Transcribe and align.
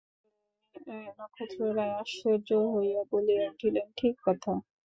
নক্ষত্ররায় 1.17 1.93
আশ্চর্য 2.01 2.49
হইয়া 2.73 3.01
বলিয়া 3.11 3.43
উঠিলেন, 3.51 3.87
ঠিক 3.97 4.15
কথা। 4.25 4.51